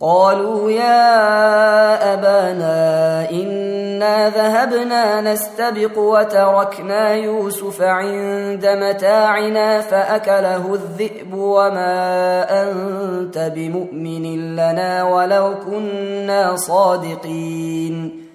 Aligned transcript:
قالوا 0.00 0.70
يا 0.70 2.14
أبانا 2.14 3.30
إنا 3.30 4.28
ذهبنا 4.28 5.32
نستبق 5.32 5.98
وتركنا 5.98 7.14
يوسف 7.14 7.82
عند 7.82 8.66
متاعنا 8.66 9.80
فأكله 9.80 10.74
الذئب 10.74 11.34
وما 11.34 12.44
أنت 12.62 13.52
بمؤمن 13.54 14.56
لنا 14.56 15.04
ولو 15.04 15.54
كنا 15.66 16.56
صادقين. 16.56 18.26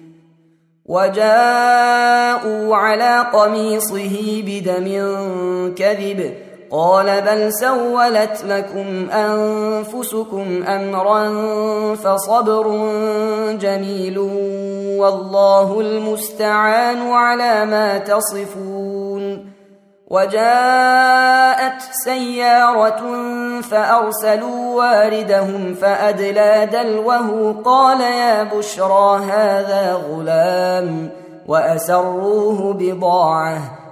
وجاءوا 0.86 2.76
على 2.76 3.26
قميصه 3.32 4.42
بدم 4.46 4.88
كذب 5.74 6.34
قال 6.72 7.20
بل 7.20 7.52
سولت 7.52 8.44
لكم 8.44 9.10
أنفسكم 9.10 10.64
أمرا 10.68 11.24
فصبر 11.94 12.68
جميل 13.52 14.18
والله 14.98 15.80
المستعان 15.80 17.10
على 17.10 17.64
ما 17.64 17.98
تصفون 17.98 19.52
وجاءت 20.10 21.82
سيارة 22.04 23.02
فأرسلوا 23.60 24.76
واردهم 24.76 25.74
فأدلى 25.74 26.68
دلوه 26.72 27.56
قال 27.64 28.00
يا 28.00 28.42
بشرى 28.42 29.18
هذا 29.24 29.94
غلام 29.94 31.10
وأسروه 31.46 32.72
بضاعة 32.72 33.81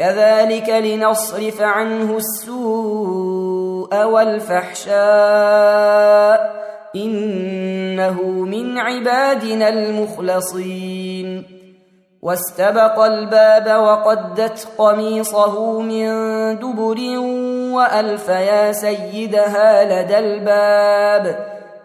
كذلك 0.00 0.68
لنصرف 0.68 1.60
عنه 1.60 2.16
السوء 2.16 4.04
والفحشاء 4.04 4.94
إنه 6.96 8.22
من 8.22 8.78
عبادنا 8.78 9.68
المخلصين. 9.68 11.44
واستبق 12.22 13.00
الباب 13.00 13.80
وقدت 13.80 14.68
قميصه 14.78 15.80
من 15.80 16.08
دبر 16.58 16.98
وألف 17.76 18.28
يا 18.28 18.72
سيدها 18.72 19.84
لدى 19.84 20.18
الباب. 20.18 21.59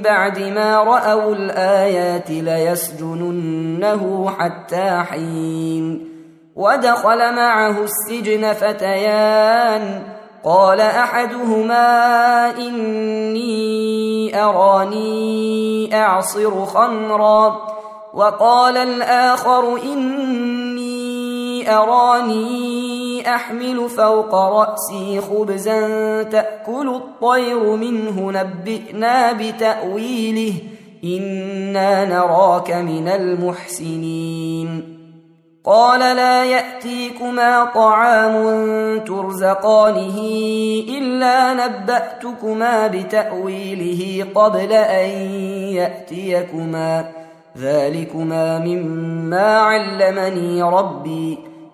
بعد 0.00 0.38
ما 0.38 0.76
رأوا 0.76 1.34
الآيات 1.34 2.30
ليسجننه 2.30 4.02
حتى 4.38 5.02
حين 5.10 6.08
ودخل 6.56 7.34
معه 7.34 7.76
السجن 7.84 8.52
فتيان. 8.52 10.02
قال 10.44 10.80
أحدهما 10.80 11.88
إني 12.58 14.42
أراني 14.44 15.90
أعصر 16.02 16.64
خمرا. 16.66 17.66
وقال 18.14 18.76
الآخر 18.76 19.82
إني 19.82 20.95
أراني 21.68 23.34
أحمل 23.34 23.88
فوق 23.88 24.34
رأسي 24.34 25.20
خبزا 25.20 26.22
تأكل 26.22 26.88
الطير 26.88 27.76
منه 27.76 28.32
نبئنا 28.32 29.32
بتأويله 29.32 30.54
إنا 31.04 32.04
نراك 32.04 32.70
من 32.70 33.08
المحسنين. 33.08 34.96
قال 35.64 36.00
لا 36.00 36.44
يأتيكما 36.44 37.64
طعام 37.64 38.34
ترزقانه 38.98 40.18
إلا 40.88 41.54
نبأتكما 41.54 42.86
بتأويله 42.86 44.26
قبل 44.34 44.72
أن 44.72 45.08
يأتيكما 45.74 47.12
ذلكما 47.58 48.58
مما 48.58 49.58
علمني 49.58 50.62
ربي. 50.62 51.55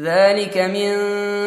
ذلك 0.00 0.58
من 0.58 0.90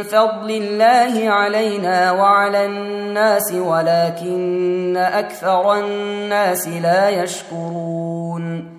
فضل 0.04 0.52
الله 0.52 1.30
علينا 1.30 2.12
وعلى 2.12 2.66
الناس 2.66 3.54
ولكن 3.54 4.98
أكثر 4.98 5.80
الناس 5.80 6.68
لا 6.68 7.10
يشكرون. 7.10 8.76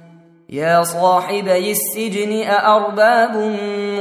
يا 0.49 0.83
صاحبي 0.83 1.71
السجن 1.71 2.43
أأرباب 2.43 3.37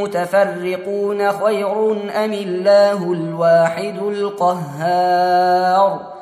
متفرقون 0.02 1.32
خير 1.32 1.92
أم 2.26 2.34
الله 2.34 3.14
الواحد 3.14 3.98
القهار؟ 3.98 6.15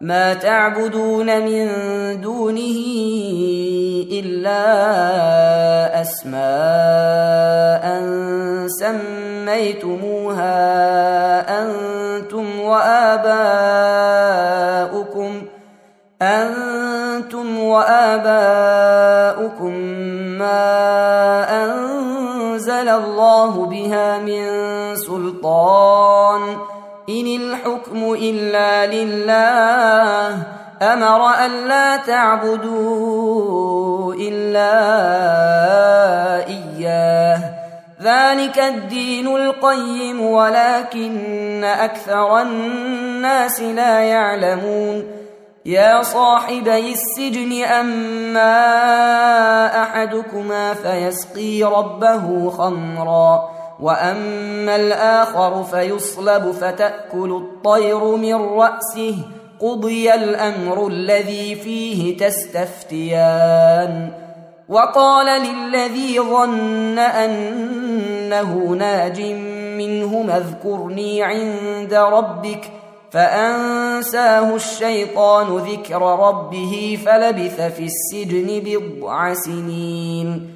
ما 0.00 0.34
تعبدون 0.34 1.40
من 1.40 1.70
دونه 2.20 2.76
إلا 4.12 4.60
أسماء 6.00 7.86
سميتموها 8.80 10.52
أنتم 11.62 12.60
وآباؤكم 12.60 13.36
أنتم 16.22 17.58
وآباؤكم 17.58 18.76
ما 20.38 20.84
أنزل 21.64 22.88
الله 22.88 23.66
بها 23.66 24.18
من 24.18 24.46
سلطان 24.96 26.75
إن 27.08 27.26
الحكم 27.26 28.12
إلا 28.12 28.86
لله 28.86 30.42
أمر 30.82 31.30
ألا 31.46 31.96
تعبدوا 31.96 33.34
إلا 34.14 34.72
إياه. 36.46 37.40
ذلك 38.02 38.58
الدين 38.58 39.36
القيم 39.36 40.20
ولكن 40.20 41.64
أكثر 41.64 42.42
الناس 42.42 43.60
لا 43.60 44.00
يعلمون. 44.00 45.04
يا 45.66 46.02
صاحبي 46.02 46.92
السجن 46.92 47.64
أما 47.64 48.56
أحدكما 49.82 50.74
فيسقي 50.74 51.62
ربه 51.62 52.50
خمرا. 52.50 53.55
وأما 53.80 54.76
الآخر 54.76 55.64
فيصلب 55.64 56.50
فتأكل 56.50 57.42
الطير 57.42 58.16
من 58.16 58.34
رأسه 58.34 59.16
قضي 59.60 60.14
الأمر 60.14 60.86
الذي 60.86 61.54
فيه 61.54 62.16
تستفتيان 62.16 64.10
وقال 64.68 65.42
للذي 65.42 66.20
ظن 66.20 66.98
أنه 66.98 68.54
ناج 68.78 69.20
منهما 69.78 70.36
اذكرني 70.36 71.22
عند 71.22 71.94
ربك 71.94 72.64
ۖ 72.64 72.68
فأنساه 73.10 74.56
الشيطان 74.56 75.56
ذكر 75.56 76.02
ربه 76.02 76.98
فلبث 77.06 77.60
في 77.60 77.84
السجن 77.84 78.62
بضع 78.64 79.34
سنين 79.34 80.55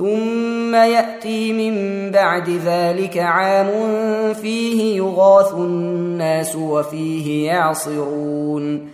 ثم 0.00 0.74
يأتي 0.74 1.52
من 1.52 2.10
بعد 2.10 2.50
ذلك 2.50 3.18
عام 3.18 3.70
فيه 4.34 4.96
يغاث 4.96 5.54
الناس 5.54 6.56
وفيه 6.56 7.46
يعصرون. 7.46 8.88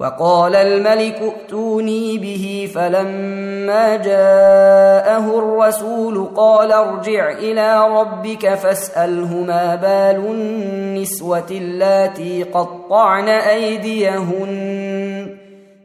وقال 0.00 0.56
الملك 0.56 1.22
ائتوني 1.22 2.18
به 2.18 2.70
فلما 2.74 3.96
جاءه 3.96 5.38
الرسول 5.38 6.28
قال 6.36 6.72
ارجع 6.72 7.30
إلى 7.30 7.88
ربك 8.00 8.54
فاسأله 8.54 9.34
ما 9.34 9.74
بال 9.74 10.24
النسوة 10.30 11.46
اللاتي 11.50 12.42
قطعن 12.42 13.28
أيديهن. 13.28 14.52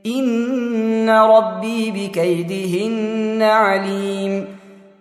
إن 0.06 1.10
ربي 1.10 1.92
بكيدهن 1.92 3.42
عليم. 3.42 4.57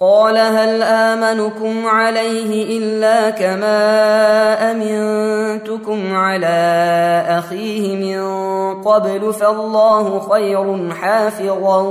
قال 0.00 0.38
هل 0.38 0.82
آمنكم 0.82 1.86
عليه 1.86 2.78
إلا 2.78 3.30
كما 3.30 4.70
أمنتكم 4.70 6.14
على 6.14 6.56
أخيه 7.28 7.96
من 7.96 8.22
قبل 8.82 9.32
فالله 9.32 10.20
خير 10.20 10.90
حافظا 10.92 11.82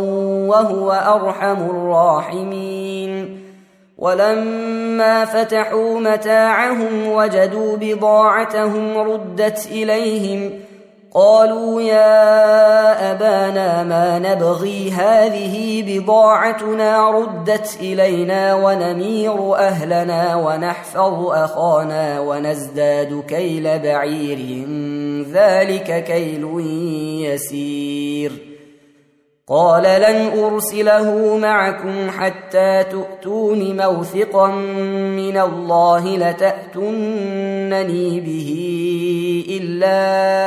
وهو 0.47 0.91
أرحم 0.91 1.69
الراحمين. 1.69 3.43
ولما 3.97 5.25
فتحوا 5.25 5.99
متاعهم 5.99 7.07
وجدوا 7.07 7.77
بضاعتهم 7.77 8.97
ردت 8.97 9.67
إليهم 9.71 10.66
قالوا 11.13 11.81
يا 11.81 13.11
أبانا 13.11 13.83
ما 13.83 14.19
نبغي 14.19 14.91
هذه 14.91 15.83
بضاعتنا 15.87 17.11
ردت 17.11 17.77
إلينا 17.81 18.55
ونمير 18.55 19.55
أهلنا 19.55 20.35
ونحفظ 20.35 21.27
أخانا 21.27 22.19
ونزداد 22.19 23.23
كيل 23.27 23.79
بعير. 23.79 24.67
ذلك 25.33 26.03
كيل 26.03 26.59
يسير. 27.25 28.31
قال 29.49 29.83
لن 29.83 30.39
أرسله 30.43 31.37
معكم 31.37 32.09
حتى 32.09 32.83
تؤتون 32.83 33.77
موثقا 33.77 34.47
من 34.47 35.37
الله 35.37 36.17
لتاتونني 36.17 38.19
به 38.19 38.75
إلا 39.61 40.46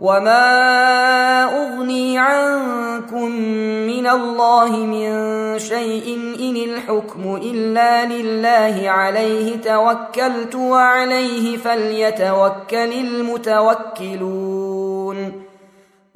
وما 0.00 1.44
اغني 1.44 2.18
عنكم 2.18 3.30
من 3.86 4.06
الله 4.06 4.76
من 4.76 5.08
شيء 5.58 6.16
ان 6.40 6.56
الحكم 6.56 7.36
الا 7.42 8.04
لله 8.04 8.90
عليه 8.90 9.56
توكلت 9.56 10.54
وعليه 10.54 11.56
فليتوكل 11.56 12.92
المتوكلون 12.92 14.38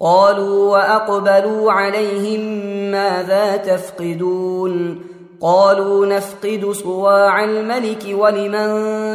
قالوا 0.00 0.70
وأقبلوا 0.70 1.72
عليهم 1.72 2.40
ماذا 2.90 3.56
تفقدون 3.56 5.00
قالوا 5.40 6.06
نفقد 6.06 6.70
صواع 6.72 7.44
الملك 7.44 8.04
ولمن 8.12 8.68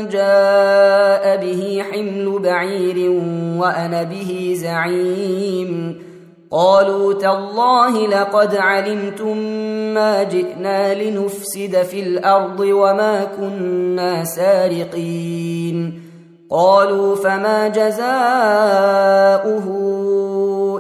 جاء 0.10 1.38
به 1.38 1.84
حمل 1.92 2.40
بعير 2.40 3.12
وأنا 3.60 4.04
به 4.04 4.54
زعيم 4.58 6.02
قالوا 6.52 7.14
تالله 7.14 8.08
لقد 8.08 8.56
علمتم 8.56 9.38
ما 9.94 10.24
جئنا 10.24 11.04
لنفسد 11.04 11.84
في 11.84 12.00
الأرض 12.00 12.60
وما 12.60 13.28
كنا 13.38 14.24
سارقين 14.24 16.02
قالوا 16.50 17.16
فما 17.16 17.68
جزاؤه 17.68 19.68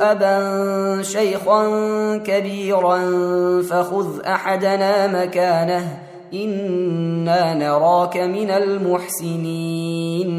أبا 0.00 1.02
شيخا 1.02 1.66
كبيرا 2.16 2.98
فخذ 3.62 4.20
أحدنا 4.26 5.06
مكانه 5.06 5.98
إنا 6.34 7.54
نراك 7.54 8.16
من 8.16 8.50
المحسنين. 8.50 10.30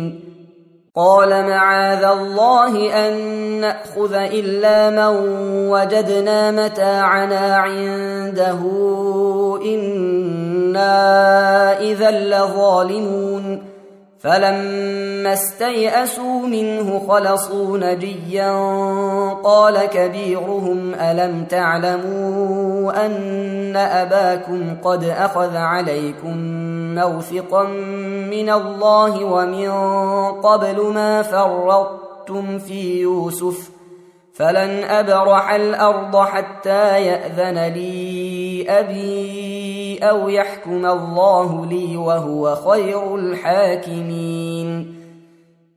قال 0.95 1.29
معاذ 1.29 2.03
الله 2.03 3.07
أن 3.07 3.13
نأخذ 3.61 4.13
إلا 4.13 4.89
من 4.89 5.15
وجدنا 5.69 6.51
متاعنا 6.51 7.55
عنده 7.55 8.59
إنا 9.65 10.91
إذا 11.79 12.11
لظالمون. 12.11 13.63
فلما 14.23 15.33
استيئسوا 15.33 16.39
منه 16.47 17.01
خلصوا 17.07 17.77
نجيا 17.77 18.53
قال 19.43 19.85
كبيرهم 19.85 20.93
ألم 20.93 21.45
تعلموا 21.45 23.05
أن 23.05 23.75
أباكم 23.75 24.75
قد 24.83 25.03
أخذ 25.03 25.55
عليكم 25.55 26.37
موثقا 26.95 27.63
من 28.31 28.49
الله 28.49 29.25
ومن 29.25 29.71
قبل 30.41 30.93
ما 30.93 31.21
فرطتم 31.21 32.59
في 32.59 33.01
يوسف؟ 33.01 33.80
فلن 34.41 34.83
ابرح 34.83 35.53
الأرض 35.53 36.17
حتى 36.17 37.05
ياذن 37.05 37.73
لي 37.73 38.65
ابي 38.69 39.99
أو 40.03 40.29
يحكم 40.29 40.85
الله 40.85 41.65
لي 41.65 41.97
وهو 41.97 42.55
خير 42.55 43.15
الحاكمين 43.15 45.00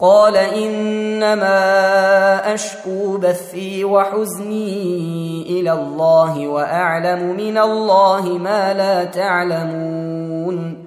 قال 0.00 0.36
إنما 0.36 1.54
أشكو 2.54 3.16
بثي 3.16 3.84
وحزني 3.84 5.60
إلى 5.60 5.72
الله 5.72 6.48
وأعلم 6.48 7.36
من 7.36 7.58
الله 7.58 8.38
ما 8.38 8.74
لا 8.74 9.04
تعلمون. 9.04 10.84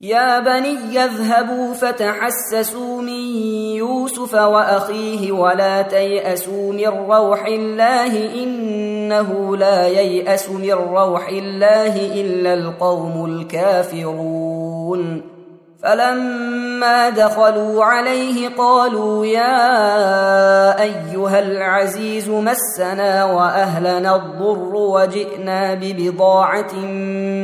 يا 0.00 0.38
بني 0.38 1.04
اذهبوا 1.04 1.74
فتحسسوا 1.74 3.02
من 3.02 3.36
يوسف 3.76 4.34
وأخيه 4.34 5.32
ولا 5.32 5.82
تيأسوا 5.82 6.72
من 6.72 6.88
روح 6.88 7.46
الله 7.46 8.42
إنه 8.42 9.56
لا 9.56 9.88
ييأس 9.88 10.50
من 10.50 10.72
روح 10.72 11.28
الله 11.28 12.20
إلا 12.20 12.54
القوم 12.54 13.24
الكافرون. 13.24 15.31
فلما 15.82 17.10
دخلوا 17.10 17.84
عليه 17.84 18.48
قالوا 18.48 19.26
يا 19.26 20.82
أيها 20.82 21.38
العزيز 21.38 22.28
مسنا 22.28 23.24
وأهلنا 23.24 24.16
الضر 24.16 24.74
وجئنا 24.74 25.74
ببضاعة 25.74 26.74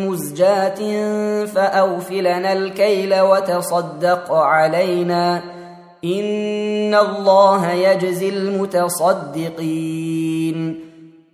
مزجاة 0.09 1.05
فأوفلنا 1.44 2.53
الكيل 2.53 3.20
وتصدق 3.20 4.33
علينا 4.33 5.42
إن 6.05 6.94
الله 6.94 7.70
يجزي 7.72 8.29
المتصدقين 8.29 9.68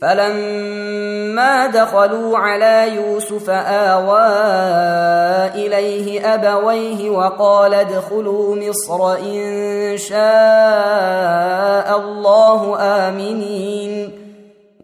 فلما 0.00 1.66
دخلوا 1.66 2.38
على 2.38 2.94
يوسف 2.94 3.50
آوى 3.50 4.28
إليه 5.54 6.34
أبويه 6.34 7.10
وقال 7.10 7.74
ادخلوا 7.74 8.56
مصر 8.56 9.12
إن 9.18 9.96
شاء 9.96 10.16
الله 11.98 12.76
آمنين. 12.80 14.25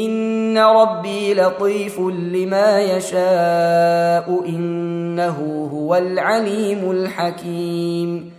إن 0.00 0.58
ربي 0.58 1.34
لطيف 1.34 1.98
لما 2.32 2.80
يشاء 2.80 4.42
إنه 4.48 5.68
هو 5.72 5.94
العليم 5.96 6.90
الحكيم 6.90 8.32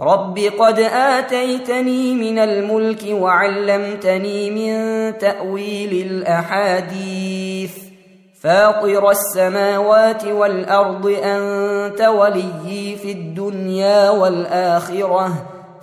رب 0.00 0.38
قد 0.58 0.78
آتيتني 0.92 2.14
من 2.14 2.38
الملك 2.38 3.02
وعلمتني 3.10 4.50
من 4.50 4.72
تأويل 5.18 6.06
الأحاديث 6.06 7.72
فاطر 8.40 9.10
السماوات 9.10 10.24
والأرض 10.24 11.06
أنت 11.06 12.00
وليي 12.00 12.96
في 12.96 13.12
الدنيا 13.12 14.10
والآخرة 14.10 15.53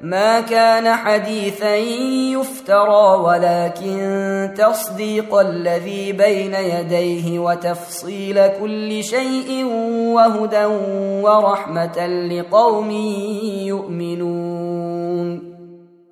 ما 0.00 0.40
كان 0.40 0.96
حديثا 0.96 1.76
يفترى 1.76 3.18
ولكن 3.18 4.54
تصديق 4.56 5.34
الذي 5.34 6.12
بين 6.12 6.54
يديه 6.54 7.38
وتفصيل 7.38 8.48
كل 8.48 9.04
شيء 9.04 9.64
وهدى 10.14 10.64
ورحمة 11.24 12.06
لقوم 12.06 12.90
يؤمنون. 13.66 15.58